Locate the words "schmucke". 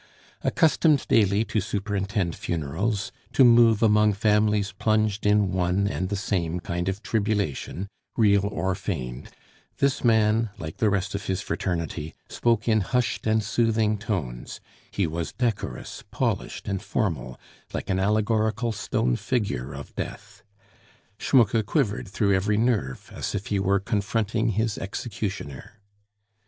21.19-21.63